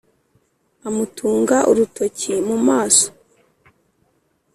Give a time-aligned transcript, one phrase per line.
[0.87, 3.07] Amutunga urutoki mu maso